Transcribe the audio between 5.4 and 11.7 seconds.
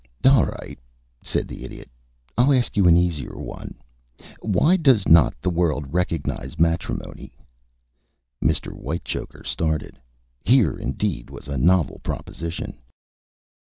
the world recognize matrimony?" Mr. Whitechoker started. Here, indeed, was a